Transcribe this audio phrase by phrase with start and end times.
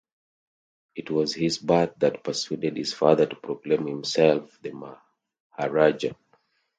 [0.95, 6.13] It was his birth that persuaded his father to proclaim himself the Maharaja.